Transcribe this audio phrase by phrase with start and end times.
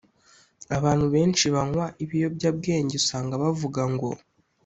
[0.77, 4.09] Abantu benshi banywa ibiyobyabwenge usanga bavuga ngo